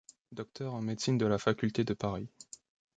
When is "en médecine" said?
0.73-1.19